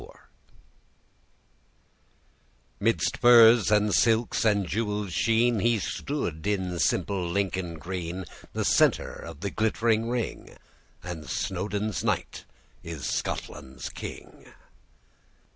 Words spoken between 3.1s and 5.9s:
furs, and silks, and jewels' sheen, He